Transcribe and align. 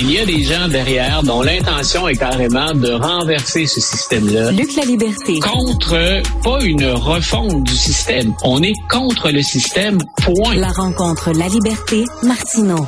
Il 0.00 0.12
y 0.12 0.20
a 0.20 0.24
des 0.24 0.44
gens 0.44 0.68
derrière 0.68 1.24
dont 1.24 1.42
l'intention 1.42 2.06
est 2.06 2.14
carrément 2.14 2.72
de 2.72 2.92
renverser 2.92 3.66
ce 3.66 3.80
système-là. 3.80 4.52
Luc 4.52 4.76
la 4.76 4.84
liberté. 4.84 5.40
Contre, 5.40 6.22
pas 6.44 6.62
une 6.62 6.86
refonte 6.86 7.64
du 7.64 7.74
système. 7.74 8.32
On 8.44 8.62
est 8.62 8.74
contre 8.88 9.32
le 9.32 9.42
système, 9.42 9.98
point. 10.22 10.54
La 10.54 10.68
rencontre 10.68 11.32
La 11.32 11.48
liberté, 11.48 12.04
Martineau. 12.22 12.86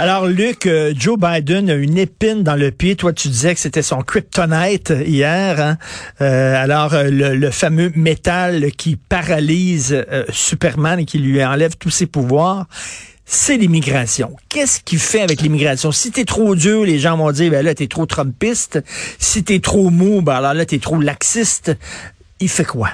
Alors, 0.00 0.26
Luc, 0.26 0.66
euh, 0.66 0.92
Joe 0.96 1.16
Biden 1.16 1.70
a 1.70 1.74
une 1.74 1.96
épine 1.96 2.42
dans 2.42 2.56
le 2.56 2.72
pied. 2.72 2.96
Toi, 2.96 3.12
tu 3.12 3.28
disais 3.28 3.54
que 3.54 3.60
c'était 3.60 3.82
son 3.82 4.02
kryptonite 4.02 4.92
hier. 5.06 5.60
Hein? 5.60 5.78
Euh, 6.20 6.60
alors, 6.60 6.92
euh, 6.94 7.08
le, 7.08 7.50
fameux 7.52 7.92
métal 7.94 8.72
qui 8.72 8.96
paralyse 8.96 10.04
Superman 10.30 10.98
et 10.98 11.04
qui 11.04 11.18
lui 11.18 11.44
enlève 11.44 11.76
tous 11.76 11.90
ses 11.90 12.06
pouvoirs 12.06 12.66
c'est 13.30 13.58
l'immigration. 13.58 14.36
Qu'est-ce 14.48 14.80
qu'il 14.80 14.98
fait 14.98 15.20
avec 15.20 15.42
l'immigration? 15.42 15.92
Si 15.92 16.10
t'es 16.10 16.24
trop 16.24 16.56
dur, 16.56 16.84
les 16.84 16.98
gens 16.98 17.18
vont 17.18 17.30
dire, 17.30 17.50
ben 17.50 17.62
là, 17.64 17.74
t'es 17.74 17.86
trop 17.86 18.06
trumpiste. 18.06 18.82
Si 19.18 19.44
t'es 19.44 19.60
trop 19.60 19.90
mou, 19.90 20.22
ben 20.22 20.36
alors 20.36 20.54
là, 20.54 20.64
t'es 20.64 20.78
trop 20.78 20.98
laxiste. 20.98 21.76
Il 22.40 22.48
fait 22.48 22.64
quoi? 22.64 22.90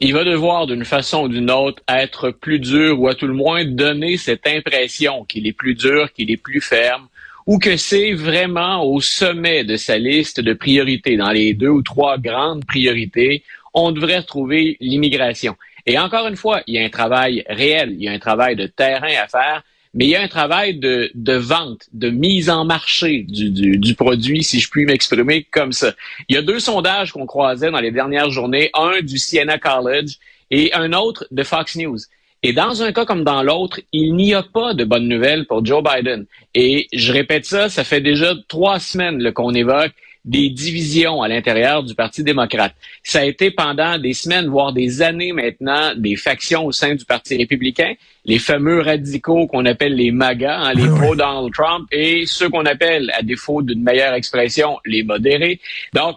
il 0.00 0.12
va 0.12 0.24
devoir 0.24 0.66
d'une 0.66 0.84
façon 0.84 1.22
ou 1.22 1.28
d'une 1.28 1.50
autre 1.50 1.82
être 1.88 2.30
plus 2.30 2.58
dur 2.58 3.00
ou 3.00 3.08
à 3.08 3.14
tout 3.14 3.26
le 3.26 3.32
moins 3.32 3.64
donner 3.64 4.18
cette 4.18 4.46
impression 4.46 5.24
qu'il 5.24 5.46
est 5.46 5.54
plus 5.54 5.74
dur, 5.74 6.12
qu'il 6.12 6.30
est 6.30 6.36
plus 6.36 6.60
ferme 6.60 7.08
ou 7.46 7.58
que 7.58 7.76
c'est 7.76 8.12
vraiment 8.12 8.84
au 8.84 9.00
sommet 9.00 9.64
de 9.64 9.76
sa 9.76 9.96
liste 9.96 10.40
de 10.40 10.52
priorités. 10.52 11.16
Dans 11.16 11.30
les 11.30 11.54
deux 11.54 11.68
ou 11.68 11.80
trois 11.80 12.18
grandes 12.18 12.66
priorités, 12.66 13.42
on 13.72 13.92
devrait 13.92 14.22
trouver 14.22 14.76
l'immigration. 14.80 15.56
Et 15.86 15.98
encore 15.98 16.26
une 16.26 16.36
fois, 16.36 16.62
il 16.66 16.74
y 16.74 16.78
a 16.78 16.84
un 16.84 16.90
travail 16.90 17.44
réel, 17.48 17.92
il 17.92 18.02
y 18.02 18.08
a 18.08 18.12
un 18.12 18.18
travail 18.18 18.56
de 18.56 18.66
terrain 18.66 19.14
à 19.22 19.28
faire, 19.28 19.62
mais 19.94 20.04
il 20.06 20.10
y 20.10 20.16
a 20.16 20.22
un 20.22 20.28
travail 20.28 20.78
de, 20.78 21.36
vente, 21.36 21.86
de 21.92 22.10
mise 22.10 22.50
en 22.50 22.64
marché 22.64 23.24
du, 23.26 23.50
du, 23.50 23.78
du 23.78 23.94
produit, 23.94 24.42
si 24.42 24.60
je 24.60 24.68
puis 24.68 24.84
m'exprimer 24.84 25.44
comme 25.44 25.72
ça. 25.72 25.94
Il 26.28 26.34
y 26.34 26.38
a 26.38 26.42
deux 26.42 26.60
sondages 26.60 27.12
qu'on 27.12 27.24
croisait 27.24 27.70
dans 27.70 27.80
les 27.80 27.92
dernières 27.92 28.30
journées, 28.30 28.70
un 28.74 29.00
du 29.00 29.16
Siena 29.16 29.58
College 29.58 30.16
et 30.50 30.74
un 30.74 30.92
autre 30.92 31.26
de 31.30 31.42
Fox 31.42 31.76
News. 31.76 31.98
Et 32.42 32.52
dans 32.52 32.82
un 32.82 32.92
cas 32.92 33.06
comme 33.06 33.24
dans 33.24 33.42
l'autre, 33.42 33.80
il 33.92 34.14
n'y 34.14 34.34
a 34.34 34.42
pas 34.42 34.74
de 34.74 34.84
bonnes 34.84 35.08
nouvelles 35.08 35.46
pour 35.46 35.64
Joe 35.64 35.82
Biden. 35.82 36.26
Et 36.54 36.86
je 36.92 37.12
répète 37.12 37.46
ça, 37.46 37.68
ça 37.68 37.82
fait 37.82 38.00
déjà 38.00 38.34
trois 38.48 38.78
semaines 38.78 39.32
qu'on 39.32 39.54
évoque 39.54 39.92
des 40.26 40.50
divisions 40.50 41.22
à 41.22 41.28
l'intérieur 41.28 41.84
du 41.84 41.94
Parti 41.94 42.24
démocrate. 42.24 42.74
Ça 43.04 43.20
a 43.20 43.24
été 43.24 43.52
pendant 43.52 43.96
des 43.96 44.12
semaines, 44.12 44.48
voire 44.48 44.72
des 44.72 45.00
années 45.00 45.32
maintenant, 45.32 45.92
des 45.96 46.16
factions 46.16 46.66
au 46.66 46.72
sein 46.72 46.96
du 46.96 47.04
Parti 47.04 47.36
républicain, 47.36 47.94
les 48.24 48.40
fameux 48.40 48.80
radicaux 48.80 49.46
qu'on 49.46 49.64
appelle 49.64 49.94
les 49.94 50.10
MAGA, 50.10 50.58
hein, 50.58 50.72
les 50.74 50.88
pro-Donald 50.88 51.52
Trump, 51.54 51.86
et 51.92 52.26
ceux 52.26 52.48
qu'on 52.48 52.66
appelle, 52.66 53.10
à 53.16 53.22
défaut 53.22 53.62
d'une 53.62 53.82
meilleure 53.82 54.14
expression, 54.14 54.78
les 54.84 55.04
modérés. 55.04 55.60
Donc, 55.94 56.16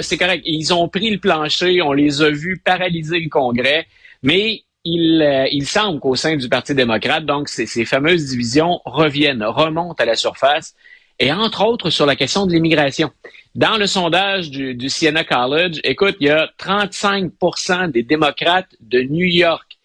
c'est 0.00 0.18
correct, 0.18 0.42
ils 0.44 0.74
ont 0.74 0.88
pris 0.88 1.10
le 1.10 1.18
plancher, 1.18 1.80
on 1.80 1.92
les 1.92 2.22
a 2.22 2.30
vus 2.30 2.60
paralyser 2.62 3.20
le 3.20 3.28
Congrès, 3.28 3.86
mais 4.24 4.62
il, 4.84 5.22
euh, 5.22 5.46
il 5.50 5.66
semble 5.66 6.00
qu'au 6.00 6.14
sein 6.14 6.36
du 6.36 6.48
Parti 6.48 6.74
démocrate, 6.74 7.24
donc 7.24 7.48
ces, 7.48 7.66
ces 7.66 7.84
fameuses 7.84 8.26
divisions 8.26 8.80
reviennent, 8.84 9.42
remontent 9.42 10.02
à 10.02 10.06
la 10.06 10.16
surface, 10.16 10.74
et 11.18 11.32
entre 11.32 11.64
autres 11.64 11.90
sur 11.90 12.06
la 12.06 12.16
question 12.16 12.46
de 12.46 12.52
l'immigration. 12.52 13.10
Dans 13.54 13.76
le 13.76 13.86
sondage 13.86 14.50
du, 14.50 14.88
Siena 14.88 15.22
College, 15.22 15.80
écoute, 15.84 16.16
il 16.20 16.26
y 16.26 16.30
a 16.30 16.50
35% 16.58 17.92
des 17.92 18.02
démocrates 18.02 18.74
de 18.80 19.00
New 19.02 19.26
York 19.26 19.78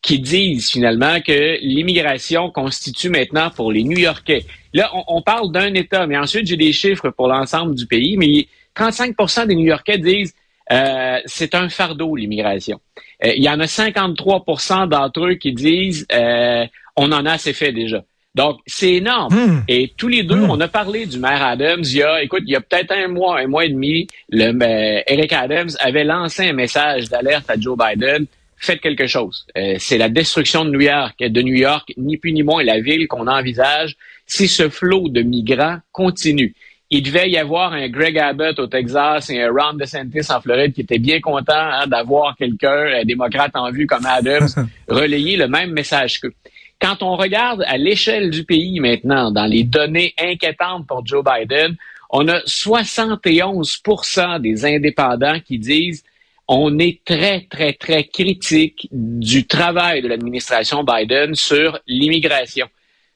qui 0.00 0.20
disent 0.20 0.70
finalement 0.70 1.20
que 1.20 1.58
l'immigration 1.60 2.50
constitue 2.50 3.08
maintenant 3.08 3.50
pour 3.50 3.72
les 3.72 3.82
New-Yorkais. 3.82 4.44
Là, 4.72 4.92
on, 5.08 5.20
parle 5.22 5.50
d'un 5.50 5.74
État, 5.74 6.06
mais 6.06 6.16
ensuite 6.16 6.46
j'ai 6.46 6.56
des 6.56 6.72
chiffres 6.72 7.10
pour 7.10 7.26
l'ensemble 7.26 7.74
du 7.74 7.86
pays, 7.86 8.16
mais 8.16 8.46
35% 8.76 9.48
des 9.48 9.56
New-Yorkais 9.56 9.98
disent 9.98 10.32
euh, 10.70 11.18
c'est 11.24 11.56
un 11.56 11.68
fardeau 11.68 12.14
l'immigration. 12.14 12.80
Euh, 13.24 13.32
il 13.36 13.42
y 13.42 13.48
en 13.48 13.58
a 13.58 13.66
53% 13.66 14.88
d'entre 14.88 15.26
eux 15.26 15.34
qui 15.34 15.52
disent 15.52 16.06
euh, 16.12 16.66
on 16.94 17.10
en 17.10 17.26
a 17.26 17.32
assez 17.32 17.52
fait 17.52 17.72
déjà. 17.72 18.04
Donc, 18.36 18.58
c'est 18.66 18.92
énorme. 18.92 19.34
Hmm. 19.34 19.62
Et 19.66 19.94
tous 19.96 20.08
les 20.08 20.22
deux, 20.22 20.36
hmm. 20.36 20.50
on 20.50 20.60
a 20.60 20.68
parlé 20.68 21.06
du 21.06 21.18
maire 21.18 21.42
Adams. 21.42 21.80
Il 21.82 21.96
y 21.96 22.02
a, 22.02 22.22
écoute, 22.22 22.42
il 22.46 22.52
y 22.52 22.56
a 22.56 22.60
peut-être 22.60 22.92
un 22.92 23.08
mois, 23.08 23.40
un 23.40 23.46
mois 23.46 23.64
et 23.64 23.70
demi, 23.70 24.06
le 24.28 24.52
euh, 24.52 25.00
Eric 25.06 25.32
Adams 25.32 25.70
avait 25.80 26.04
lancé 26.04 26.50
un 26.50 26.52
message 26.52 27.08
d'alerte 27.08 27.48
à 27.48 27.58
Joe 27.58 27.78
Biden. 27.78 28.26
Faites 28.58 28.82
quelque 28.82 29.06
chose. 29.06 29.46
Euh, 29.56 29.76
c'est 29.78 29.96
la 29.96 30.10
destruction 30.10 30.66
de 30.66 30.70
New 30.70 30.82
York, 30.82 31.14
de 31.18 31.42
New 31.42 31.54
York, 31.54 31.94
ni 31.96 32.18
plus 32.18 32.32
ni 32.32 32.42
moins 32.42 32.62
la 32.62 32.78
ville 32.78 33.08
qu'on 33.08 33.26
envisage 33.26 33.96
si 34.26 34.48
ce 34.48 34.68
flot 34.68 35.08
de 35.08 35.22
migrants 35.22 35.78
continue. 35.90 36.54
Il 36.90 37.02
devait 37.02 37.30
y 37.30 37.38
avoir 37.38 37.72
un 37.72 37.88
Greg 37.88 38.18
Abbott 38.18 38.58
au 38.58 38.66
Texas 38.66 39.30
et 39.30 39.42
un 39.42 39.50
Ron 39.50 39.74
DeSantis 39.74 40.30
en 40.30 40.40
Floride 40.42 40.74
qui 40.74 40.82
était 40.82 40.98
bien 40.98 41.20
content 41.20 41.54
hein, 41.54 41.86
d'avoir 41.86 42.36
quelqu'un, 42.36 43.00
un 43.00 43.04
démocrate 43.04 43.52
en 43.54 43.70
vue 43.70 43.86
comme 43.86 44.04
Adams, 44.04 44.48
relayer 44.88 45.36
le 45.38 45.48
même 45.48 45.72
message 45.72 46.20
qu'eux. 46.20 46.34
Quand 46.80 47.02
on 47.02 47.16
regarde 47.16 47.64
à 47.66 47.78
l'échelle 47.78 48.30
du 48.30 48.44
pays 48.44 48.80
maintenant, 48.80 49.30
dans 49.30 49.46
les 49.46 49.64
données 49.64 50.14
inquiétantes 50.18 50.86
pour 50.86 51.06
Joe 51.06 51.24
Biden, 51.24 51.76
on 52.10 52.28
a 52.28 52.40
71% 52.40 54.40
des 54.40 54.64
indépendants 54.64 55.40
qui 55.40 55.58
disent 55.58 56.04
on 56.48 56.78
est 56.78 57.04
très, 57.04 57.46
très, 57.50 57.72
très 57.72 58.04
critique 58.04 58.88
du 58.92 59.46
travail 59.46 60.02
de 60.02 60.08
l'administration 60.08 60.84
Biden 60.84 61.34
sur 61.34 61.80
l'immigration. 61.88 62.68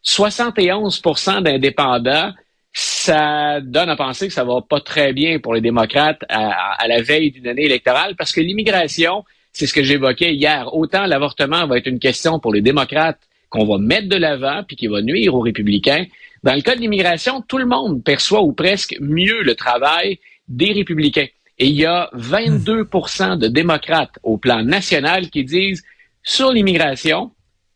71% 0.05 1.43
d'indépendants, 1.43 2.33
ça 2.73 3.61
donne 3.61 3.91
à 3.91 3.97
penser 3.97 4.29
que 4.29 4.35
ça 4.35 4.45
va 4.45 4.63
pas 4.63 4.81
très 4.81 5.13
bien 5.13 5.39
pour 5.39 5.55
les 5.55 5.61
démocrates 5.61 6.25
à, 6.29 6.75
à 6.75 6.89
la 6.89 7.03
veille 7.03 7.31
d'une 7.31 7.47
année 7.47 7.67
électorale 7.67 8.17
parce 8.17 8.33
que 8.33 8.41
l'immigration, 8.41 9.25
c'est 9.53 9.67
ce 9.67 9.75
que 9.75 9.83
j'évoquais 9.83 10.35
hier. 10.35 10.75
Autant 10.75 11.07
l'avortement 11.07 11.67
va 11.67 11.77
être 11.77 11.87
une 11.87 12.01
question 12.01 12.41
pour 12.41 12.53
les 12.53 12.63
démocrates 12.63 13.21
qu'on 13.51 13.67
va 13.67 13.79
mettre 13.79 14.09
de 14.09 14.17
l'avant 14.17 14.63
puis 14.67 14.77
qui 14.77 14.87
va 14.87 15.03
nuire 15.03 15.35
aux 15.35 15.41
républicains. 15.41 16.07
Dans 16.43 16.55
le 16.55 16.63
cas 16.63 16.75
de 16.75 16.81
l'immigration, 16.81 17.43
tout 17.47 17.59
le 17.59 17.67
monde 17.67 18.03
perçoit 18.03 18.43
ou 18.43 18.53
presque 18.53 18.97
mieux 19.01 19.43
le 19.43 19.55
travail 19.55 20.19
des 20.49 20.73
républicains. 20.73 21.27
Et 21.59 21.67
il 21.67 21.75
y 21.75 21.85
a 21.85 22.09
22% 22.17 23.37
de 23.37 23.49
démocrates 23.49 24.19
au 24.23 24.39
plan 24.39 24.65
national 24.65 25.29
qui 25.29 25.45
disent 25.45 25.83
sur 26.23 26.53
l'immigration, 26.53 27.33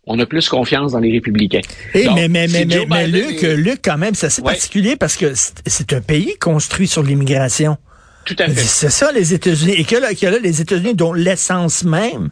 on 0.06 0.18
a 0.18 0.26
plus 0.26 0.48
confiance 0.48 0.92
dans 0.92 1.00
les 1.00 1.12
républicains. 1.12 1.60
Eh, 1.94 2.08
mais 2.14 2.28
mais, 2.28 2.46
mais, 2.48 2.64
mais, 2.88 3.06
Luc, 3.06 3.42
Luc, 3.42 3.80
quand 3.84 3.98
même, 3.98 4.14
c'est 4.14 4.26
assez 4.26 4.42
particulier 4.42 4.96
parce 4.96 5.16
que 5.16 5.32
c'est 5.34 5.92
un 5.92 6.00
pays 6.00 6.34
construit 6.38 6.88
sur 6.88 7.02
l'immigration. 7.02 7.76
Tout 8.24 8.36
à 8.38 8.48
fait. 8.48 8.54
C'est 8.54 8.90
ça, 8.90 9.12
les 9.12 9.34
États-Unis. 9.34 9.72
Et 9.72 9.84
que 9.84 9.96
là, 9.96 10.14
que 10.14 10.26
là 10.26 10.38
les 10.38 10.60
États-Unis, 10.60 10.94
dont 10.94 11.12
l'essence 11.12 11.84
même, 11.84 12.30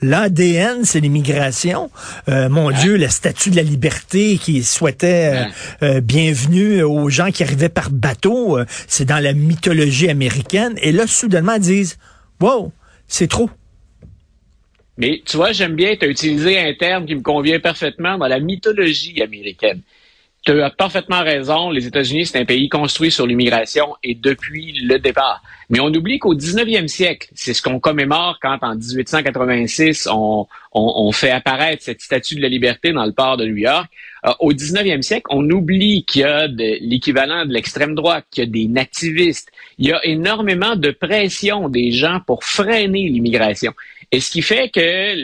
l'ADN, 0.00 0.84
c'est 0.84 1.00
l'immigration. 1.00 1.90
Euh, 2.28 2.48
mon 2.48 2.70
Dieu, 2.70 2.96
le 2.96 3.08
statut 3.08 3.50
de 3.50 3.56
la 3.56 3.62
liberté 3.62 4.38
qui 4.38 4.62
souhaitait 4.62 5.32
euh, 5.34 5.44
euh, 5.82 6.00
bienvenue 6.00 6.82
aux 6.82 7.10
gens 7.10 7.30
qui 7.30 7.42
arrivaient 7.42 7.68
par 7.68 7.90
bateau, 7.90 8.58
c'est 8.86 9.04
dans 9.04 9.22
la 9.22 9.34
mythologie 9.34 10.08
américaine. 10.08 10.74
Et 10.80 10.92
là, 10.92 11.06
soudainement, 11.06 11.54
ils 11.54 11.60
disent, 11.60 11.98
wow, 12.40 12.72
c'est 13.06 13.28
trop. 13.28 13.50
Mais 14.96 15.22
tu 15.26 15.36
vois, 15.36 15.52
j'aime 15.52 15.74
bien, 15.74 15.96
tu 15.96 16.06
as 16.06 16.08
utilisé 16.08 16.58
un 16.58 16.72
terme 16.74 17.04
qui 17.04 17.14
me 17.14 17.22
convient 17.22 17.58
parfaitement 17.60 18.16
dans 18.16 18.28
la 18.28 18.38
mythologie 18.38 19.20
américaine. 19.22 19.80
Tu 20.44 20.60
as 20.60 20.68
parfaitement 20.68 21.22
raison. 21.22 21.70
Les 21.70 21.86
États-Unis, 21.86 22.26
c'est 22.26 22.38
un 22.38 22.44
pays 22.44 22.68
construit 22.68 23.10
sur 23.10 23.26
l'immigration 23.26 23.96
et 24.02 24.14
depuis 24.14 24.72
le 24.72 24.98
départ. 24.98 25.42
Mais 25.70 25.80
on 25.80 25.86
oublie 25.86 26.18
qu'au 26.18 26.34
19e 26.34 26.86
siècle, 26.86 27.28
c'est 27.34 27.54
ce 27.54 27.62
qu'on 27.62 27.80
commémore 27.80 28.38
quand 28.42 28.58
en 28.60 28.74
1886, 28.74 30.06
on, 30.12 30.46
on, 30.72 31.12
fait 31.12 31.30
apparaître 31.30 31.82
cette 31.82 32.02
statue 32.02 32.34
de 32.34 32.42
la 32.42 32.48
liberté 32.48 32.92
dans 32.92 33.06
le 33.06 33.12
port 33.12 33.38
de 33.38 33.46
New 33.46 33.56
York. 33.56 33.86
Euh, 34.26 34.32
au 34.40 34.52
19e 34.52 35.00
siècle, 35.00 35.26
on 35.30 35.48
oublie 35.48 36.04
qu'il 36.04 36.20
y 36.20 36.24
a 36.24 36.46
l'équivalent 36.46 37.46
de 37.46 37.52
l'extrême 37.52 37.94
droite, 37.94 38.26
qu'il 38.30 38.44
y 38.44 38.46
a 38.46 38.50
des 38.50 38.66
nativistes. 38.66 39.50
Il 39.78 39.86
y 39.86 39.92
a 39.92 40.04
énormément 40.04 40.76
de 40.76 40.90
pression 40.90 41.70
des 41.70 41.90
gens 41.92 42.20
pour 42.26 42.44
freiner 42.44 43.08
l'immigration. 43.08 43.72
Et 44.12 44.20
ce 44.20 44.30
qui 44.30 44.42
fait 44.42 44.68
que 44.68 44.80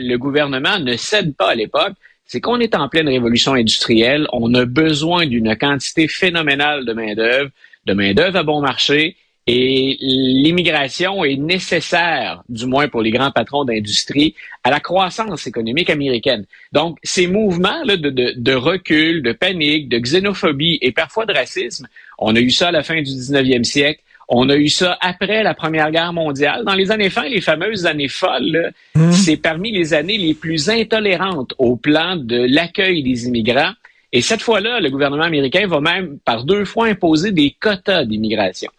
le 0.07 0.17
gouvernement 0.17 0.79
ne 0.79 0.95
cède 0.95 1.35
pas 1.35 1.51
à 1.51 1.55
l'époque 1.55 1.93
c'est 2.31 2.39
qu'on 2.39 2.61
est 2.61 2.75
en 2.75 2.87
pleine 2.87 3.09
révolution 3.09 3.55
industrielle, 3.55 4.25
on 4.31 4.53
a 4.53 4.63
besoin 4.63 5.25
d'une 5.25 5.53
quantité 5.57 6.07
phénoménale 6.07 6.85
de 6.85 6.93
main-d'œuvre, 6.93 7.49
de 7.85 7.93
main-d'œuvre 7.93 8.37
à 8.37 8.43
bon 8.43 8.61
marché, 8.61 9.17
et 9.47 9.97
l'immigration 9.99 11.25
est 11.25 11.35
nécessaire, 11.35 12.41
du 12.47 12.67
moins 12.67 12.87
pour 12.87 13.01
les 13.01 13.11
grands 13.11 13.31
patrons 13.31 13.65
d'industrie, 13.65 14.33
à 14.63 14.69
la 14.69 14.79
croissance 14.79 15.45
économique 15.45 15.89
américaine. 15.89 16.45
Donc, 16.71 16.99
ces 17.03 17.27
mouvements 17.27 17.83
là, 17.83 17.97
de, 17.97 18.53
recul, 18.53 19.23
de 19.23 19.33
panique, 19.33 19.89
de 19.89 19.97
xénophobie 19.99 20.79
et 20.81 20.93
parfois 20.93 21.25
de 21.25 21.33
racisme, 21.33 21.85
on 22.17 22.33
a 22.37 22.39
eu 22.39 22.51
ça 22.51 22.69
à 22.69 22.71
la 22.71 22.83
fin 22.83 22.95
du 23.01 23.11
19e 23.11 23.65
siècle, 23.65 23.99
on 24.29 24.47
a 24.47 24.55
eu 24.55 24.69
ça 24.69 24.97
après 25.01 25.43
la 25.43 25.53
Première 25.53 25.91
Guerre 25.91 26.13
mondiale. 26.13 26.63
Dans 26.63 26.75
les 26.75 26.91
années 26.91 27.09
fin, 27.09 27.27
les 27.27 27.41
fameuses 27.41 27.85
années 27.85 28.07
folles, 28.07 28.71
mmh. 28.95 29.10
C'est 29.21 29.37
parmi 29.37 29.71
les 29.71 29.93
années 29.93 30.17
les 30.17 30.33
plus 30.33 30.69
intolérantes 30.69 31.53
au 31.57 31.75
plan 31.75 32.15
de 32.15 32.37
l'accueil 32.49 33.03
des 33.03 33.27
immigrants. 33.27 33.71
Et 34.11 34.21
cette 34.21 34.41
fois-là, 34.41 34.79
le 34.79 34.89
gouvernement 34.89 35.23
américain 35.23 35.67
va 35.67 35.79
même 35.79 36.17
par 36.25 36.43
deux 36.43 36.65
fois 36.65 36.87
imposer 36.87 37.31
des 37.31 37.55
quotas 37.59 38.05
d'immigration. 38.05 38.71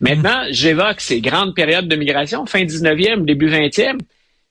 Maintenant, 0.00 0.44
j'évoque 0.50 1.00
ces 1.00 1.20
grandes 1.20 1.54
périodes 1.54 1.88
de 1.88 1.96
migration, 1.96 2.44
fin 2.46 2.64
19e, 2.64 3.24
début 3.24 3.48
20e. 3.48 3.98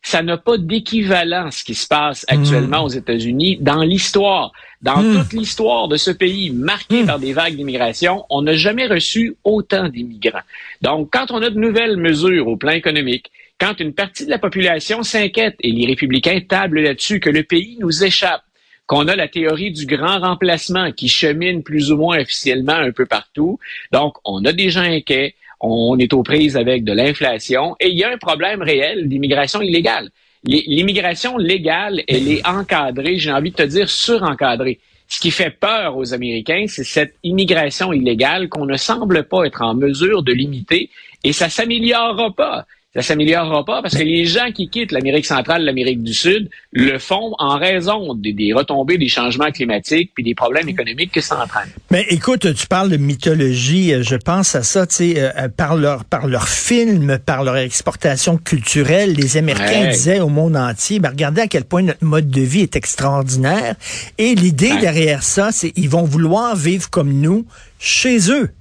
Ça 0.02 0.22
n'a 0.22 0.38
pas 0.38 0.58
d'équivalent 0.58 1.50
ce 1.50 1.64
qui 1.64 1.74
se 1.74 1.88
passe 1.88 2.26
actuellement 2.28 2.84
aux 2.84 2.90
États-Unis 2.90 3.58
dans 3.60 3.82
l'histoire. 3.82 4.52
Dans 4.82 5.02
toute 5.02 5.34
l'histoire 5.34 5.88
de 5.88 5.98
ce 5.98 6.12
pays 6.12 6.52
marqué 6.52 7.04
par 7.06 7.18
des 7.18 7.34
vagues 7.34 7.56
d'immigration, 7.56 8.24
on 8.30 8.44
n'a 8.44 8.54
jamais 8.54 8.86
reçu 8.86 9.36
autant 9.44 9.90
d'immigrants. 9.90 10.46
Donc, 10.82 11.10
quand 11.12 11.32
on 11.32 11.42
a 11.42 11.50
de 11.50 11.58
nouvelles 11.58 11.98
mesures 11.98 12.48
au 12.48 12.56
plan 12.56 12.74
économique, 12.74 13.32
quand 13.60 13.80
une 13.80 13.94
partie 13.94 14.26
de 14.26 14.30
la 14.30 14.40
population 14.40 15.04
s'inquiète, 15.04 15.56
et 15.60 15.72
les 15.72 15.86
républicains 15.86 16.42
tablent 16.42 16.82
là-dessus, 16.82 17.20
que 17.20 17.30
le 17.30 17.44
pays 17.44 17.78
nous 17.80 18.04
échappe, 18.04 18.44
qu'on 18.86 19.08
a 19.08 19.16
la 19.16 19.28
théorie 19.28 19.72
du 19.72 19.86
grand 19.86 20.20
remplacement 20.20 20.92
qui 20.92 21.08
chemine 21.08 21.64
plus 21.64 21.92
ou 21.92 21.98
moins 21.98 22.20
officiellement 22.20 22.74
un 22.74 22.92
peu 22.92 23.06
partout. 23.06 23.60
Donc, 23.92 24.18
on 24.26 24.46
a 24.46 24.52
des 24.52 24.70
gens 24.70 24.82
inquiets, 24.82 25.36
on 25.60 25.98
est 25.98 26.14
aux 26.14 26.22
prises 26.22 26.58
avec 26.58 26.84
de 26.84 26.94
l'inflation 26.94 27.76
et 27.80 27.90
il 27.90 27.98
y 27.98 28.04
a 28.04 28.12
un 28.12 28.18
problème 28.18 28.62
réel 28.62 29.08
d'immigration 29.08 29.62
illégale. 29.62 30.12
L'immigration 30.44 31.38
légale, 31.38 32.04
elle 32.08 32.28
est 32.28 32.48
encadrée, 32.48 33.18
j'ai 33.18 33.32
envie 33.32 33.50
de 33.50 33.56
te 33.56 33.64
dire 33.64 33.90
surencadrée. 33.90 34.80
Ce 35.08 35.20
qui 35.20 35.32
fait 35.32 35.50
peur 35.50 35.98
aux 35.98 36.14
Américains, 36.14 36.66
c'est 36.68 36.84
cette 36.84 37.16
immigration 37.24 37.92
illégale 37.94 38.50
qu'on 38.50 38.66
ne 38.66 38.78
semble 38.78 39.24
pas 39.24 39.46
être 39.46 39.64
en 39.64 39.74
mesure 39.74 40.22
de 40.22 40.34
limiter 40.34 40.92
et 41.24 41.34
ça 41.34 41.50
s'améliorera 41.50 42.32
pas 42.36 42.66
ça 42.96 43.02
s'améliorera 43.02 43.66
pas 43.66 43.82
parce 43.82 43.96
que 43.96 44.04
les 44.04 44.26
gens 44.26 44.52
qui 44.54 44.70
quittent 44.70 44.94
l'Amérique 44.94 45.26
centrale, 45.26 45.66
l'Amérique 45.66 46.02
du 46.02 46.14
Sud, 46.14 46.50
le 46.72 46.98
font 46.98 47.36
en 47.40 47.58
raison 47.58 48.16
des, 48.16 48.54
retombées 48.54 48.98
des 48.98 49.10
changements 49.10 49.52
climatiques 49.52 50.12
puis 50.16 50.24
des 50.24 50.34
problèmes 50.34 50.70
économiques 50.70 51.12
que 51.12 51.20
ça 51.20 51.44
entraîne. 51.44 51.68
Mais 51.92 52.06
écoute, 52.10 52.54
tu 52.54 52.68
parles 52.68 52.90
de 52.90 52.96
mythologie, 52.96 53.94
euh, 53.94 54.02
je 54.02 54.16
pense 54.16 54.56
à 54.56 54.64
ça, 54.64 54.88
tu 54.88 54.96
sais, 54.96 55.14
euh, 55.18 55.30
euh, 55.38 55.50
par 55.50 55.76
leur 55.76 56.06
par 56.06 56.28
leur 56.28 56.48
film, 56.48 57.20
par 57.20 57.44
leur 57.44 57.58
exportation 57.58 58.38
culturelle, 58.38 59.14
les 59.14 59.36
Américains 59.36 59.90
disaient 59.90 60.22
au 60.22 60.30
monde 60.30 60.56
entier, 60.56 61.00
ben 61.00 61.10
regardez 61.10 61.42
à 61.42 61.48
quel 61.48 61.66
point 61.66 61.82
notre 61.82 62.06
mode 62.06 62.30
de 62.30 62.42
vie 62.42 62.62
est 62.62 62.78
extraordinaire. 62.78 63.76
Et 64.18 64.36
l'idée 64.36 64.72
derrière 64.80 65.22
ça, 65.22 65.52
c'est 65.52 65.74
ils 65.76 65.90
vont 65.90 66.04
vouloir 66.04 66.56
vivre 66.56 66.90
comme 66.90 67.12
nous 67.12 67.46
chez 67.78 68.32
eux. 68.32 68.52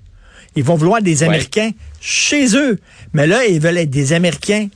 Ils 0.57 0.65
vont 0.65 0.75
vouloir 0.75 1.03
des 1.03 1.23
Américains 1.23 1.71
chez 2.05 2.55
eux. 2.55 2.79
Mais 3.15 3.27
là, 3.27 3.47
ils 3.47 3.61
veulent 3.61 3.79
être 3.79 3.91
des 3.91 4.13
Américains 4.13 4.69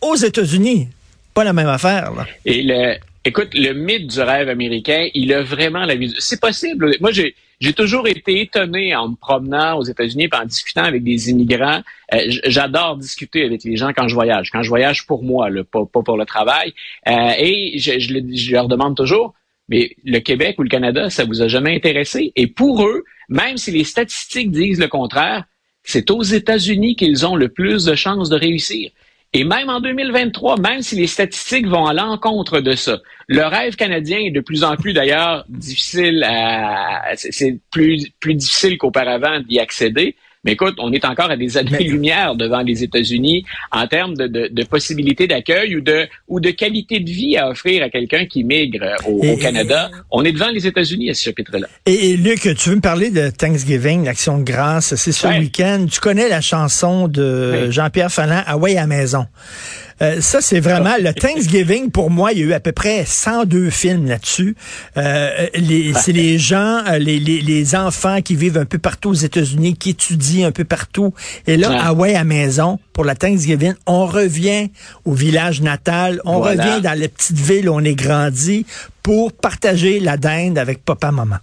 aux 0.00 0.14
États-Unis. 0.14 0.88
Pas 1.34 1.42
la 1.42 1.52
même 1.52 1.68
affaire. 1.68 2.12
Là. 2.12 2.26
Et 2.44 2.62
le, 2.62 2.94
écoute, 3.24 3.48
le 3.54 3.72
mythe 3.72 4.06
du 4.06 4.20
rêve 4.20 4.48
américain, 4.48 5.08
il 5.12 5.32
a 5.32 5.42
vraiment 5.42 5.84
la 5.84 5.96
vie. 5.96 6.14
C'est 6.18 6.40
possible. 6.40 6.94
Moi, 7.00 7.10
j'ai, 7.10 7.34
toujours 7.74 8.06
été 8.06 8.40
étonné 8.40 8.94
en 8.94 9.08
me 9.08 9.16
promenant 9.16 9.78
aux 9.78 9.82
États-Unis 9.82 10.28
en 10.32 10.44
discutant 10.44 10.84
avec 10.84 11.02
des 11.02 11.28
immigrants. 11.30 11.82
Euh, 12.14 12.18
j'adore 12.44 12.96
discuter 12.96 13.44
avec 13.44 13.64
les 13.64 13.76
gens 13.76 13.90
quand 13.94 14.06
je 14.06 14.14
voyage. 14.14 14.50
Quand 14.52 14.62
je 14.62 14.68
voyage 14.68 15.06
pour 15.06 15.24
moi, 15.24 15.48
pas, 15.70 15.84
pour 15.84 16.16
le 16.16 16.24
travail. 16.24 16.72
Euh, 17.08 17.32
et 17.36 17.78
je, 17.78 17.98
je, 17.98 18.52
leur 18.52 18.68
demande 18.68 18.96
toujours, 18.96 19.34
mais 19.68 19.96
le 20.04 20.20
Québec 20.20 20.56
ou 20.58 20.62
le 20.62 20.68
Canada, 20.68 21.10
ça 21.10 21.24
vous 21.24 21.42
a 21.42 21.48
jamais 21.48 21.74
intéressé? 21.74 22.32
Et 22.36 22.46
pour 22.46 22.86
eux, 22.86 23.02
même 23.28 23.56
si 23.56 23.72
les 23.72 23.84
statistiques 23.84 24.52
disent 24.52 24.80
le 24.80 24.88
contraire, 24.88 25.44
c'est 25.90 26.10
aux 26.10 26.22
États-Unis 26.22 26.94
qu'ils 26.94 27.26
ont 27.26 27.36
le 27.36 27.48
plus 27.48 27.84
de 27.84 27.94
chances 27.94 28.28
de 28.28 28.36
réussir. 28.36 28.90
Et 29.32 29.44
même 29.44 29.68
en 29.68 29.80
2023, 29.80 30.58
même 30.58 30.82
si 30.82 30.96
les 30.96 31.06
statistiques 31.06 31.66
vont 31.66 31.86
à 31.86 31.92
l'encontre 31.92 32.60
de 32.60 32.74
ça, 32.74 32.98
le 33.28 33.42
rêve 33.42 33.76
canadien 33.76 34.18
est 34.18 34.30
de 34.30 34.40
plus 34.40 34.64
en 34.64 34.76
plus 34.76 34.92
d'ailleurs 34.92 35.44
difficile 35.48 36.24
à, 36.24 37.12
c'est 37.14 37.58
plus, 37.70 38.10
plus 38.18 38.34
difficile 38.34 38.76
qu'auparavant 38.78 39.40
d'y 39.40 39.60
accéder. 39.60 40.16
Mais 40.44 40.52
écoute, 40.52 40.76
on 40.78 40.90
est 40.92 41.04
encore 41.04 41.30
à 41.30 41.36
des 41.36 41.58
années-lumière 41.58 42.34
devant 42.34 42.62
les 42.62 42.82
États-Unis 42.82 43.44
en 43.72 43.86
termes 43.86 44.16
de, 44.16 44.26
de, 44.26 44.48
de 44.50 44.64
possibilités 44.64 45.26
d'accueil 45.26 45.76
ou 45.76 45.82
de, 45.82 46.08
ou 46.28 46.40
de 46.40 46.50
qualité 46.50 47.00
de 47.00 47.10
vie 47.10 47.36
à 47.36 47.50
offrir 47.50 47.82
à 47.82 47.90
quelqu'un 47.90 48.24
qui 48.24 48.42
migre 48.42 48.86
au, 49.06 49.36
Canada. 49.36 49.90
on 50.10 50.24
est 50.24 50.32
devant 50.32 50.48
les 50.48 50.66
États-Unis 50.66 51.10
à 51.10 51.14
ce 51.14 51.24
chapitre-là. 51.24 51.66
Et, 51.84 52.16
Luc, 52.16 52.40
tu 52.56 52.70
veux 52.70 52.76
me 52.76 52.80
parler 52.80 53.10
de 53.10 53.28
Thanksgiving, 53.28 54.04
l'action 54.04 54.38
de 54.38 54.44
grâce, 54.44 54.94
c'est 54.94 55.12
ce 55.12 55.26
week-end. 55.26 55.86
Tu 55.90 56.00
connais 56.00 56.28
la 56.28 56.40
chanson 56.40 57.06
de 57.06 57.70
Jean-Pierre 57.70 58.10
Fallin, 58.10 58.42
Hawaii 58.46 58.78
à 58.78 58.86
maison. 58.86 59.26
Euh, 60.02 60.20
ça, 60.20 60.40
c'est 60.40 60.60
vraiment 60.60 60.94
le 60.98 61.12
Thanksgiving. 61.14 61.90
Pour 61.90 62.10
moi, 62.10 62.32
il 62.32 62.38
y 62.38 62.42
a 62.42 62.46
eu 62.46 62.52
à 62.52 62.60
peu 62.60 62.72
près 62.72 63.04
102 63.04 63.70
films 63.70 64.06
là-dessus. 64.06 64.56
Euh, 64.96 65.46
c'est 65.96 66.12
les 66.12 66.38
gens, 66.38 66.82
euh, 66.86 66.98
les, 66.98 67.18
les, 67.18 67.40
les, 67.40 67.74
enfants 67.74 68.22
qui 68.22 68.34
vivent 68.34 68.56
un 68.56 68.64
peu 68.64 68.78
partout 68.78 69.10
aux 69.10 69.14
États-Unis, 69.14 69.76
qui 69.76 69.90
étudient 69.90 70.29
un 70.44 70.52
peu 70.52 70.64
partout. 70.64 71.12
Et 71.46 71.56
là, 71.56 71.70
à 71.70 71.88
Hawaii 71.88 72.14
à 72.14 72.24
maison, 72.24 72.78
pour 72.92 73.04
la 73.04 73.14
Thanksgiving, 73.14 73.74
on 73.86 74.06
revient 74.06 74.70
au 75.04 75.12
village 75.12 75.60
natal, 75.60 76.20
on 76.24 76.40
revient 76.40 76.80
dans 76.82 76.98
la 76.98 77.08
petite 77.08 77.38
ville 77.38 77.68
où 77.68 77.74
on 77.74 77.84
est 77.84 77.94
grandi 77.94 78.66
pour 79.02 79.32
partager 79.32 80.00
la 80.00 80.16
dinde 80.16 80.58
avec 80.58 80.84
papa, 80.84 81.10
maman 81.10 81.38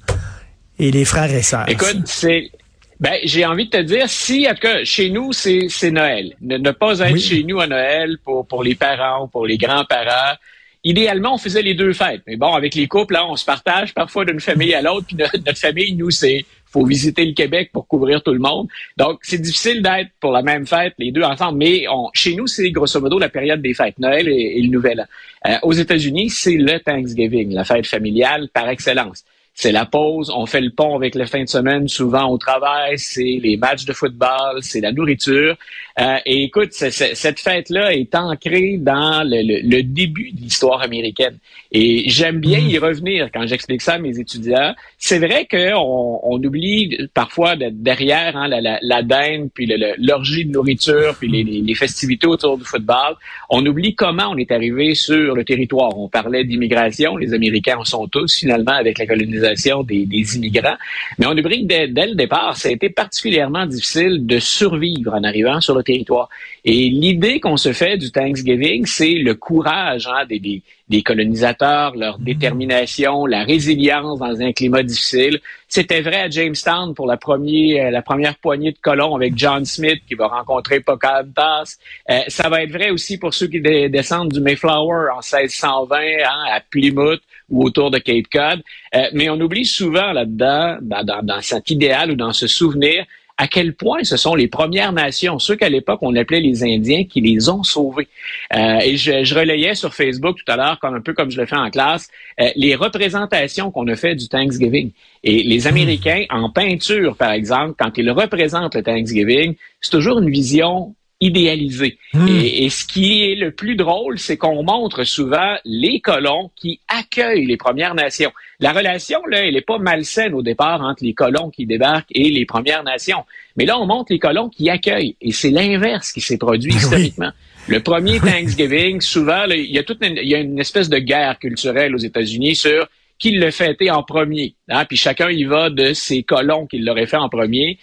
et 0.79 0.91
les 0.91 1.05
frères 1.05 1.33
et 1.33 1.41
sœurs. 1.41 1.67
Écoute, 1.67 2.01
c'est 2.05 2.51
ben, 2.99 3.13
j'ai 3.23 3.45
envie 3.45 3.65
de 3.65 3.69
te 3.69 3.81
dire, 3.81 4.09
si, 4.09 4.47
en 4.49 4.55
tout 4.55 4.61
cas, 4.61 4.83
chez 4.83 5.11
nous, 5.11 5.31
c'est, 5.31 5.67
c'est 5.69 5.91
Noël. 5.91 6.33
Ne, 6.41 6.71
pas 6.71 6.99
être 6.99 7.19
chez 7.19 7.43
nous 7.43 7.59
à 7.59 7.67
Noël 7.67 8.17
pour, 8.23 8.47
pour 8.47 8.63
les 8.63 8.73
parents 8.73 9.25
ou 9.25 9.27
pour 9.27 9.45
les 9.45 9.57
grands-parents. 9.57 10.35
Idéalement, 10.83 11.35
on 11.35 11.37
faisait 11.37 11.61
les 11.61 11.75
deux 11.75 11.93
fêtes. 11.93 12.21
Mais 12.25 12.37
bon, 12.37 12.53
avec 12.53 12.73
les 12.73 12.87
couples, 12.87 13.13
là, 13.13 13.27
on 13.27 13.35
se 13.35 13.45
partage 13.45 13.93
parfois 13.93 14.25
d'une 14.25 14.39
famille 14.39 14.73
à 14.73 14.81
l'autre. 14.81 15.05
Puis 15.05 15.15
notre, 15.45 15.59
famille, 15.59 15.93
nous, 15.93 16.09
c'est 16.09 16.45
faut 16.69 16.85
visiter 16.85 17.25
le 17.25 17.33
Québec 17.33 17.69
pour 17.71 17.87
couvrir 17.87 18.21
tout 18.21 18.33
le 18.33 18.39
monde. 18.39 18.67
Donc, 18.97 19.19
c'est 19.21 19.41
difficile 19.41 19.81
d'être 19.81 20.09
pour 20.19 20.31
la 20.31 20.41
même 20.41 20.65
fête, 20.65 20.93
les 20.97 21.11
deux 21.11 21.23
ensemble. 21.23 21.57
Mais 21.57 21.87
on, 21.89 22.09
chez 22.13 22.35
nous, 22.35 22.47
c'est 22.47 22.69
grosso 22.71 22.99
modo 22.99 23.19
la 23.19 23.29
période 23.29 23.61
des 23.61 23.73
fêtes, 23.73 23.97
Noël 23.99 24.27
et, 24.27 24.61
le 24.61 24.69
Nouvel 24.69 25.01
An. 25.01 25.05
Euh, 25.49 25.57
aux 25.63 25.73
États-Unis, 25.73 26.29
c'est 26.29 26.57
le 26.57 26.79
Thanksgiving, 26.79 27.53
la 27.53 27.63
fête 27.63 27.87
familiale 27.87 28.49
par 28.53 28.67
excellence 28.69 29.23
c'est 29.59 29.71
la 29.71 29.87
pause, 29.87 30.31
on 30.35 30.45
fait 30.45 30.61
le 30.61 30.69
pont 30.69 30.95
avec 30.95 31.15
la 31.15 31.25
fin 31.25 31.41
de 31.41 31.49
semaine, 31.49 31.87
souvent 31.87 32.29
au 32.29 32.37
travail, 32.37 32.99
c'est 32.99 33.39
les 33.41 33.57
matchs 33.57 33.85
de 33.85 33.93
football, 33.93 34.59
c'est 34.61 34.81
la 34.81 34.91
nourriture. 34.91 35.55
Euh, 35.99 36.17
et 36.27 36.43
écoute, 36.43 36.73
cette 36.73 37.39
fête-là 37.39 37.91
est 37.91 38.13
ancrée 38.13 38.77
dans 38.77 39.27
le, 39.27 39.81
début 39.81 40.31
de 40.31 40.41
l'histoire 40.41 40.83
américaine. 40.83 41.39
Et 41.71 42.03
j'aime 42.07 42.39
bien 42.39 42.59
y 42.59 42.77
revenir 42.77 43.29
quand 43.33 43.47
j'explique 43.47 43.81
ça 43.81 43.93
à 43.93 43.97
mes 43.97 44.19
étudiants. 44.19 44.75
C'est 44.99 45.17
vrai 45.17 45.47
qu'on 45.49 46.19
on 46.21 46.43
oublie 46.43 46.95
parfois 47.15 47.55
derrière 47.55 48.37
hein, 48.37 48.47
la, 48.47 48.61
la, 48.61 48.77
la, 48.83 49.01
dinde, 49.01 49.49
puis 49.51 49.65
l'orgie 49.97 50.45
de 50.45 50.51
nourriture, 50.51 51.15
puis 51.17 51.29
les, 51.29 51.43
les, 51.43 51.75
festivités 51.75 52.27
autour 52.27 52.59
du 52.59 52.63
football, 52.63 53.15
on 53.49 53.65
oublie 53.65 53.95
comment 53.95 54.29
on 54.29 54.37
est 54.37 54.51
arrivé 54.51 54.93
sur 54.93 55.35
le 55.35 55.43
territoire. 55.43 55.97
On 55.97 56.09
parlait 56.09 56.43
d'immigration, 56.43 57.17
les 57.17 57.33
Américains 57.33 57.77
en 57.79 57.85
sont 57.85 58.07
tous 58.07 58.35
finalement 58.35 58.73
avec 58.73 58.99
la 58.99 59.07
colonisation 59.07 59.46
des, 59.83 60.35
immigrants. 60.35 60.77
Mais 61.17 61.25
on 61.25 61.31
oublie 61.31 61.61
que 61.61 61.67
dès, 61.67 61.87
dès, 61.87 62.07
le 62.07 62.15
départ, 62.15 62.57
ça 62.57 62.69
a 62.69 62.71
été 62.71 62.89
particulièrement 62.89 63.65
difficile 63.65 64.25
de 64.25 64.39
survivre 64.39 65.13
en 65.13 65.23
arrivant 65.23 65.61
sur 65.61 65.75
le 65.75 65.83
territoire. 65.83 66.29
Et 66.65 66.89
l'idée 66.89 67.39
qu'on 67.39 67.57
se 67.57 67.71
fait 67.71 67.97
du 67.97 68.11
Thanksgiving, 68.11 68.85
c'est 68.85 69.13
le 69.13 69.35
courage 69.35 70.07
hein, 70.07 70.25
des, 70.27 70.61
des, 70.89 71.01
colonisateurs, 71.01 71.95
leur 71.95 72.19
mmh. 72.19 72.23
détermination, 72.23 73.25
la 73.25 73.43
résilience 73.43 74.19
dans 74.19 74.41
un 74.41 74.51
climat 74.51 74.83
difficile. 74.83 75.39
C'était 75.67 76.01
vrai 76.01 76.21
à 76.21 76.29
Jamestown 76.29 76.93
pour 76.93 77.07
la, 77.07 77.17
première, 77.17 77.91
la 77.91 78.01
première 78.01 78.35
poignée 78.35 78.71
de 78.71 78.77
colons 78.81 79.15
avec 79.15 79.33
John 79.37 79.65
Smith 79.65 80.01
qui 80.07 80.15
va 80.15 80.27
rencontrer 80.27 80.79
Pocahontas. 80.79 81.77
Euh, 82.09 82.19
ça 82.27 82.49
va 82.49 82.63
être 82.63 82.71
vrai 82.71 82.89
aussi 82.89 83.17
pour 83.17 83.33
ceux 83.33 83.47
qui 83.47 83.61
descendent 83.61 84.31
du 84.31 84.41
Mayflower 84.41 85.11
en 85.11 85.21
1620 85.21 85.97
hein, 85.97 86.43
à 86.51 86.59
Plymouth 86.59 87.21
ou 87.49 87.63
autour 87.63 87.91
de 87.91 87.97
Cape 87.99 88.27
Cod. 88.31 88.61
Euh, 88.95 89.07
mais 89.13 89.29
on 89.29 89.39
oublie 89.39 89.65
souvent 89.65 90.11
là-dedans, 90.11 90.77
dans, 90.81 91.03
dans, 91.03 91.23
dans 91.23 91.41
cet 91.41 91.69
idéal 91.69 92.11
ou 92.11 92.15
dans 92.15 92.33
ce 92.33 92.47
souvenir, 92.47 93.05
à 93.37 93.47
quel 93.47 93.75
point 93.75 94.03
ce 94.03 94.17
sont 94.17 94.33
les 94.33 94.47
Premières 94.47 94.91
Nations, 94.91 95.37
ceux 95.37 95.55
qu'à 95.55 95.69
l'époque 95.69 95.99
on 96.01 96.15
appelait 96.15 96.39
les 96.39 96.63
Indiens, 96.63 97.03
qui 97.05 97.21
les 97.21 97.49
ont 97.49 97.61
sauvés. 97.61 98.07
Euh, 98.55 98.79
et 98.79 98.97
je, 98.97 99.23
je, 99.23 99.35
relayais 99.35 99.75
sur 99.75 99.93
Facebook 99.93 100.37
tout 100.43 100.51
à 100.51 100.55
l'heure, 100.55 100.79
comme 100.79 100.95
un 100.95 101.01
peu 101.01 101.13
comme 101.13 101.29
je 101.29 101.39
le 101.39 101.45
fais 101.45 101.55
en 101.55 101.69
classe, 101.69 102.09
euh, 102.41 102.49
les 102.55 102.73
représentations 102.73 103.69
qu'on 103.69 103.87
a 103.87 103.95
fait 103.95 104.15
du 104.15 104.27
Thanksgiving. 104.27 104.91
Et 105.23 105.43
les 105.43 105.65
hmm. 105.65 105.67
Américains, 105.67 106.25
en 106.31 106.49
peinture, 106.49 107.15
par 107.15 107.31
exemple, 107.31 107.75
quand 107.77 107.95
ils 107.97 108.09
représentent 108.09 108.75
le 108.75 108.81
Thanksgiving, 108.81 109.55
c'est 109.81 109.91
toujours 109.91 110.19
une 110.19 110.31
vision 110.31 110.95
idéalisé. 111.19 111.97
Hmm. 112.13 112.27
Et, 112.27 112.69
ce 112.69 112.85
qui 112.85 113.23
est 113.23 113.35
le 113.35 113.51
plus 113.51 113.75
drôle, 113.75 114.19
c'est 114.19 114.37
qu'on 114.37 114.63
montre 114.63 115.03
souvent 115.03 115.55
les 115.65 115.99
colons 115.99 116.51
qui 116.55 116.79
accueillent 116.87 117.45
les 117.45 117.57
Premières 117.57 117.95
Nations. 117.95 118.31
La 118.59 118.71
relation, 118.71 119.19
là, 119.29 119.45
elle 119.45 119.55
n'est 119.55 119.61
pas 119.61 119.79
malsaine 119.79 120.33
au 120.33 120.41
départ 120.41 120.81
entre 120.81 121.03
les 121.03 121.13
colons 121.13 121.49
qui 121.49 121.65
débarquent 121.65 122.11
et 122.11 122.29
les 122.29 122.45
Premières 122.45 122.83
Nations. 122.83 123.23
Mais 123.55 123.65
là, 123.65 123.79
on 123.79 123.85
montre 123.85 124.11
les 124.11 124.19
colons 124.19 124.49
qui 124.49 124.69
accueillent. 124.69 125.15
Et 125.21 125.31
c'est 125.31 125.49
l'inverse 125.49 126.11
qui 126.11 126.21
s'est 126.21 126.37
produit 126.37 126.71
ben 126.71 126.77
historiquement. 126.77 127.31
Le 127.67 127.79
premier 127.81 128.19
Thanksgiving, 128.21 129.01
souvent, 129.01 129.45
il 129.49 129.71
y 129.71 129.79
a 129.79 129.83
toute 129.83 130.03
une, 130.03 130.17
il 130.17 130.29
y 130.29 130.35
a 130.35 130.39
une 130.39 130.59
espèce 130.59 130.89
de 130.89 130.99
guerre 130.99 131.39
culturelle 131.39 131.95
aux 131.95 131.99
États-Unis 131.99 132.55
sur 132.55 132.87
qui 133.19 133.31
l'a 133.31 133.51
fêté 133.51 133.89
en 133.89 134.03
premier. 134.03 134.53
Hein? 134.69 134.85
Puis 134.85 134.97
chacun 134.97 135.29
y 135.29 135.43
va 135.43 135.69
de 135.69 135.93
ses 135.93 136.23
colons 136.23 136.67
qui 136.67 136.79
l'auraient 136.79 137.07
fait 137.07 137.17
en 137.17 137.29
premier. 137.29 137.79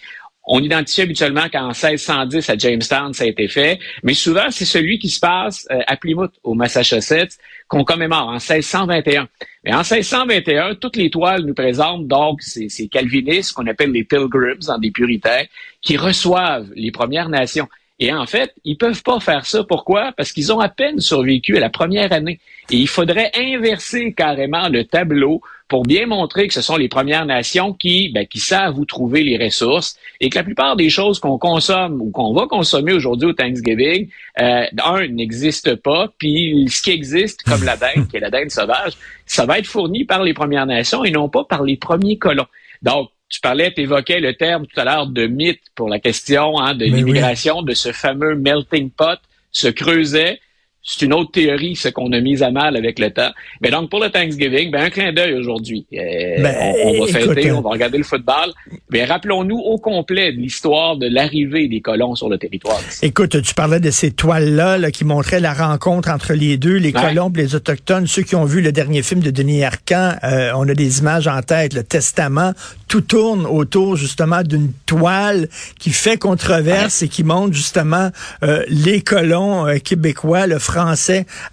On 0.47 0.61
identifie 0.61 1.01
habituellement 1.01 1.49
qu'en 1.51 1.69
1610 1.69 2.49
à 2.49 2.57
Jamestown, 2.57 3.13
ça 3.13 3.23
a 3.23 3.27
été 3.27 3.47
fait, 3.47 3.79
mais 4.03 4.13
souvent, 4.13 4.51
c'est 4.51 4.65
celui 4.65 4.99
qui 4.99 5.09
se 5.09 5.19
passe 5.19 5.67
euh, 5.71 5.79
à 5.87 5.97
Plymouth, 5.97 6.33
au 6.43 6.53
Massachusetts, 6.53 7.37
qu'on 7.67 7.83
commémore 7.83 8.27
en 8.27 8.33
1621. 8.33 9.27
Mais 9.63 9.73
en 9.73 9.77
1621, 9.77 10.75
toutes 10.75 10.97
les 10.97 11.09
toiles 11.09 11.43
nous 11.43 11.55
présentent 11.55 12.07
donc 12.07 12.41
ces, 12.43 12.69
ces 12.69 12.87
calvinistes 12.87 13.53
qu'on 13.53 13.65
appelle 13.65 13.91
les 13.91 14.03
pilgrims, 14.03 14.59
en 14.67 14.77
des 14.77 14.91
puritains, 14.91 15.43
qui 15.81 15.97
reçoivent 15.97 16.69
les 16.75 16.91
Premières 16.91 17.29
Nations. 17.29 17.67
Et 17.99 18.13
en 18.13 18.25
fait, 18.25 18.53
ils 18.63 18.77
peuvent 18.77 19.01
pas 19.03 19.19
faire 19.19 19.45
ça. 19.45 19.63
Pourquoi? 19.63 20.11
Parce 20.15 20.31
qu'ils 20.31 20.51
ont 20.51 20.59
à 20.59 20.69
peine 20.69 20.99
survécu 20.99 21.57
à 21.57 21.59
la 21.59 21.69
première 21.69 22.11
année. 22.11 22.39
Et 22.71 22.77
il 22.77 22.87
faudrait 22.87 23.31
inverser 23.35 24.13
carrément 24.13 24.69
le 24.69 24.85
tableau 24.85 25.41
pour 25.67 25.83
bien 25.83 26.05
montrer 26.05 26.47
que 26.47 26.53
ce 26.53 26.61
sont 26.61 26.77
les 26.77 26.89
Premières 26.89 27.25
Nations 27.25 27.73
qui, 27.73 28.09
ben, 28.09 28.25
qui 28.27 28.39
savent 28.39 28.77
où 28.77 28.85
trouver 28.85 29.23
les 29.23 29.43
ressources 29.43 29.97
et 30.19 30.29
que 30.29 30.37
la 30.37 30.43
plupart 30.43 30.75
des 30.75 30.89
choses 30.89 31.19
qu'on 31.19 31.37
consomme 31.37 32.01
ou 32.01 32.11
qu'on 32.11 32.33
va 32.33 32.47
consommer 32.47 32.93
aujourd'hui 32.93 33.29
au 33.29 33.33
Thanksgiving, 33.33 34.09
euh, 34.39 34.65
un, 34.83 35.07
n'existe 35.07 35.75
pas, 35.75 36.11
puis 36.17 36.67
ce 36.69 36.81
qui 36.81 36.91
existe, 36.91 37.43
comme 37.43 37.63
la 37.63 37.77
dinde, 37.77 38.07
qui 38.09 38.17
est 38.17 38.19
la 38.19 38.29
dinde 38.29 38.51
sauvage, 38.51 38.93
ça 39.25 39.45
va 39.45 39.57
être 39.59 39.65
fourni 39.65 40.05
par 40.05 40.23
les 40.23 40.33
Premières 40.33 40.67
Nations 40.67 41.03
et 41.03 41.11
non 41.11 41.29
pas 41.29 41.43
par 41.43 41.63
les 41.63 41.77
premiers 41.77 42.17
colons. 42.17 42.47
Donc, 42.81 43.09
tu 43.29 43.39
parlais, 43.41 43.73
tu 43.73 43.81
évoquais 43.81 44.19
le 44.19 44.35
terme 44.35 44.67
tout 44.67 44.79
à 44.79 44.85
l'heure 44.85 45.07
de 45.07 45.25
mythe 45.25 45.61
pour 45.73 45.89
la 45.89 45.99
question 45.99 46.59
hein, 46.59 46.75
de 46.75 46.85
l'immigration, 46.85 47.63
de 47.63 47.73
ce 47.73 47.91
fameux 47.91 48.35
melting 48.35 48.91
pot, 48.91 49.19
se 49.51 49.67
creusait 49.67 50.39
c'est 50.87 51.03
une 51.03 51.13
autre 51.13 51.31
théorie, 51.31 51.75
ce 51.75 51.89
qu'on 51.89 52.11
a 52.11 52.21
mis 52.21 52.43
à 52.43 52.51
mal 52.51 52.77
avec 52.77 52.99
le 52.99 53.09
temps. 53.09 53.31
Mais 53.59 53.71
donc, 53.71 53.89
pour 53.89 53.99
le 53.99 54.11
Thanksgiving, 54.11 54.69
ben, 54.69 54.83
un 54.83 54.89
clin 54.91 55.11
d'œil 55.11 55.33
aujourd'hui. 55.33 55.87
Euh, 55.91 56.43
ben, 56.43 56.55
on, 56.85 57.03
va 57.03 57.07
fêter, 57.07 57.51
on 57.51 57.61
va 57.61 57.71
regarder 57.71 57.97
le 57.97 58.03
football. 58.03 58.53
Mais 58.91 59.03
rappelons-nous 59.03 59.57
au 59.57 59.79
complet 59.79 60.31
de 60.31 60.37
l'histoire 60.37 60.95
de 60.95 61.07
l'arrivée 61.07 61.67
des 61.67 61.81
colons 61.81 62.13
sur 62.13 62.29
le 62.29 62.37
territoire. 62.37 62.79
Écoute, 63.01 63.41
tu 63.41 63.53
parlais 63.55 63.79
de 63.79 63.89
ces 63.89 64.11
toiles-là 64.11 64.91
qui 64.91 65.05
montraient 65.05 65.39
la 65.39 65.55
rencontre 65.55 66.11
entre 66.11 66.33
les 66.33 66.57
deux, 66.57 66.75
les 66.75 66.93
colons 66.93 67.31
et 67.35 67.39
les 67.39 67.55
Autochtones. 67.55 68.05
Ceux 68.05 68.21
qui 68.21 68.35
ont 68.35 68.45
vu 68.45 68.61
le 68.61 68.71
dernier 68.71 69.01
film 69.01 69.21
de 69.21 69.31
Denis 69.31 69.63
Arcand, 69.63 70.13
euh, 70.23 70.51
on 70.55 70.69
a 70.69 70.75
des 70.75 70.99
images 70.99 71.27
en 71.27 71.41
tête, 71.41 71.73
le 71.73 71.83
Testament. 71.83 72.53
Tout 72.87 73.01
tourne 73.01 73.47
autour 73.47 73.95
justement 73.95 74.43
d'une 74.43 74.71
toile 74.85 75.49
qui 75.79 75.89
fait 75.89 76.17
controverse 76.17 77.01
et 77.01 77.07
qui 77.07 77.23
montre 77.23 77.53
justement 77.53 78.11
euh, 78.43 78.63
les 78.67 79.01
colons 79.01 79.65
québécois, 79.83 80.45
le 80.45 80.59
français 80.59 80.74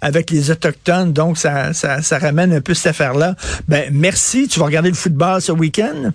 avec 0.01 0.29
les 0.29 0.51
autochtones. 0.51 1.13
Donc, 1.13 1.37
ça, 1.37 1.73
ça, 1.73 2.01
ça 2.01 2.17
ramène 2.19 2.53
un 2.53 2.61
peu 2.61 2.73
cette 2.73 2.87
affaire-là. 2.87 3.35
Ben, 3.67 3.89
merci. 3.91 4.47
Tu 4.47 4.59
vas 4.59 4.65
regarder 4.65 4.89
le 4.89 4.95
football 4.95 5.41
ce 5.41 5.51
week-end? 5.51 6.11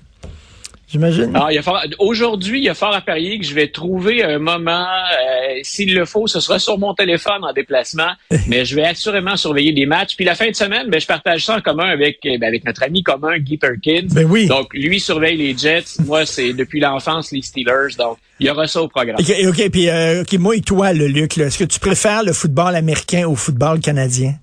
J'imagine. 0.90 1.32
Ah, 1.34 1.50
aujourd'hui, 1.98 2.60
il 2.60 2.64
y 2.64 2.68
a 2.70 2.74
fort 2.74 2.94
à 2.94 3.02
parier 3.02 3.38
que 3.38 3.44
je 3.44 3.52
vais 3.52 3.68
trouver 3.68 4.24
un 4.24 4.38
moment, 4.38 4.86
euh, 4.86 5.58
s'il 5.62 5.94
le 5.94 6.06
faut, 6.06 6.26
ce 6.26 6.40
sera 6.40 6.58
sur 6.58 6.78
mon 6.78 6.94
téléphone 6.94 7.44
en 7.44 7.52
déplacement, 7.52 8.10
mais 8.48 8.64
je 8.64 8.74
vais 8.74 8.84
assurément 8.84 9.36
surveiller 9.36 9.72
des 9.72 9.84
matchs. 9.84 10.16
Puis 10.16 10.24
la 10.24 10.34
fin 10.34 10.48
de 10.48 10.54
semaine, 10.54 10.88
ben, 10.88 10.98
je 10.98 11.06
partage 11.06 11.44
ça 11.44 11.56
en 11.56 11.60
commun 11.60 11.90
avec, 11.90 12.20
euh, 12.24 12.38
ben, 12.38 12.46
avec 12.48 12.64
notre 12.64 12.82
ami 12.82 13.02
commun, 13.02 13.38
Guy 13.38 13.58
Perkins. 13.58 14.08
Ben 14.10 14.24
oui. 14.24 14.46
Donc, 14.46 14.72
lui 14.72 14.98
surveille 14.98 15.36
les 15.36 15.56
Jets. 15.56 16.00
Moi, 16.06 16.24
c'est 16.24 16.54
depuis 16.54 16.80
l'enfance 16.80 17.32
les 17.32 17.42
Steelers. 17.42 17.94
Donc, 17.98 18.16
il 18.40 18.46
y 18.46 18.50
aura 18.50 18.66
ça 18.66 18.80
au 18.80 18.88
programme. 18.88 19.16
OK, 19.18 19.30
OK, 19.46 19.70
puis 19.70 19.90
euh, 19.90 20.24
moi 20.38 20.56
et 20.56 20.62
toi, 20.62 20.94
le 20.94 21.06
Luc, 21.06 21.36
est-ce 21.36 21.58
que 21.58 21.64
tu 21.64 21.80
préfères 21.80 22.22
le 22.22 22.32
football 22.32 22.74
américain 22.74 23.28
au 23.28 23.34
football 23.34 23.80
canadien? 23.80 24.36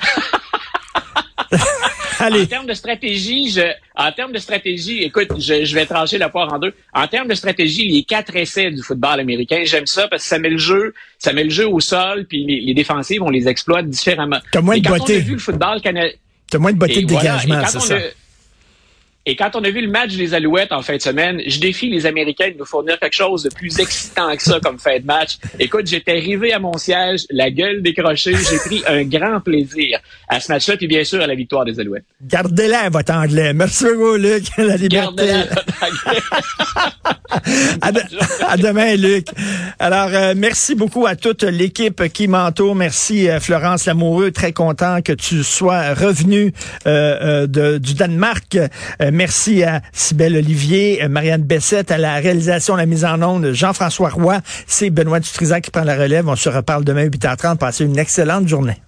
En 2.32 2.46
termes 2.46 2.66
de 2.66 2.74
stratégie, 2.74 3.50
je, 3.50 3.62
en 3.96 4.12
termes 4.12 4.32
de 4.32 4.38
stratégie, 4.38 5.02
écoute, 5.02 5.28
je, 5.38 5.74
vais 5.74 5.86
trancher 5.86 6.18
la 6.18 6.28
poire 6.28 6.52
en 6.52 6.58
deux. 6.58 6.72
En 6.92 7.06
termes 7.06 7.28
de 7.28 7.34
stratégie, 7.34 7.88
les 7.88 8.04
quatre 8.04 8.34
essais 8.36 8.70
du 8.70 8.82
football 8.82 9.20
américain, 9.20 9.62
j'aime 9.64 9.86
ça 9.86 10.08
parce 10.08 10.22
que 10.22 10.28
ça 10.28 10.38
met 10.38 10.50
le 10.50 10.58
jeu, 10.58 10.94
ça 11.18 11.32
met 11.32 11.44
le 11.44 11.50
jeu 11.50 11.68
au 11.68 11.80
sol, 11.80 12.26
puis 12.28 12.44
les, 12.44 12.60
les 12.60 12.74
défensives, 12.74 13.22
on 13.22 13.30
les 13.30 13.48
exploite 13.48 13.88
différemment. 13.88 14.38
T'as 14.52 14.60
moins 14.60 14.78
de 14.78 14.88
beauté. 14.88 15.20
vu 15.20 15.34
le 15.34 15.38
football 15.38 15.80
canadien. 15.80 16.12
T'as 16.50 16.58
moins 16.58 16.72
de 16.72 16.78
beauté 16.78 17.02
de 17.02 17.06
dégagement, 17.06 17.62
c'est 17.66 17.80
ça. 17.80 17.98
Et 19.26 19.36
quand 19.36 19.50
on 19.54 19.64
a 19.64 19.70
vu 19.70 19.80
le 19.80 19.88
match 19.88 20.16
des 20.16 20.34
Alouettes 20.34 20.72
en 20.72 20.82
fin 20.82 20.96
de 20.96 21.00
semaine, 21.00 21.40
je 21.46 21.58
défie 21.58 21.88
les 21.88 22.04
Américains 22.04 22.50
de 22.50 22.58
nous 22.58 22.66
fournir 22.66 22.98
quelque 22.98 23.14
chose 23.14 23.42
de 23.42 23.48
plus 23.48 23.80
excitant 23.80 24.36
que 24.36 24.42
ça 24.42 24.60
comme 24.60 24.78
fin 24.78 24.98
de 24.98 25.06
match. 25.06 25.38
Écoute, 25.58 25.86
j'étais 25.86 26.12
arrivé 26.12 26.52
à 26.52 26.58
mon 26.58 26.76
siège, 26.76 27.22
la 27.30 27.50
gueule 27.50 27.82
décrochée, 27.82 28.34
j'ai 28.34 28.58
pris 28.58 28.82
un 28.86 29.04
grand 29.04 29.40
plaisir 29.40 29.98
à 30.28 30.40
ce 30.40 30.52
match-là, 30.52 30.76
puis 30.76 30.88
bien 30.88 31.04
sûr 31.04 31.22
à 31.22 31.26
la 31.26 31.34
victoire 31.34 31.64
des 31.64 31.80
Alouettes. 31.80 32.04
Gardez-la, 32.22 32.90
votre 32.90 33.14
anglais. 33.14 33.54
Merci 33.54 33.84
beaucoup, 33.84 34.16
Luc. 34.16 34.44
La 34.58 34.76
liberté. 34.76 35.24
à, 37.80 37.90
à, 38.48 38.56
demain, 38.56 38.96
Luc. 38.96 39.26
Alors, 39.78 40.10
euh, 40.12 40.34
merci 40.36 40.74
beaucoup 40.74 41.06
à 41.06 41.16
toute 41.16 41.42
l'équipe 41.42 42.08
qui 42.12 42.28
m'entoure. 42.28 42.74
Merci, 42.74 43.28
euh, 43.28 43.40
Florence 43.40 43.86
Lamoureux. 43.86 44.30
Très 44.30 44.52
content 44.52 45.02
que 45.02 45.12
tu 45.12 45.42
sois 45.42 45.94
revenu 45.94 46.52
euh, 46.86 47.46
de, 47.46 47.78
du 47.78 47.94
Danemark. 47.94 48.58
Merci 49.14 49.62
à 49.62 49.80
Sybelle 49.92 50.36
Olivier, 50.38 51.04
euh, 51.04 51.08
Marianne 51.08 51.44
Bessette, 51.44 51.92
à 51.92 51.98
la 51.98 52.16
réalisation, 52.16 52.74
la 52.74 52.84
mise 52.84 53.04
en 53.04 53.22
onde, 53.22 53.52
Jean-François 53.52 54.08
Roy. 54.08 54.40
C'est 54.66 54.90
Benoît 54.90 55.20
Dutrisac 55.20 55.62
qui 55.62 55.70
prend 55.70 55.84
la 55.84 55.94
relève. 55.94 56.28
On 56.28 56.34
se 56.34 56.48
reparle 56.48 56.84
demain 56.84 57.02
à 57.02 57.06
8h30. 57.06 57.58
Passez 57.58 57.84
une 57.84 57.96
excellente 57.96 58.48
journée. 58.48 58.82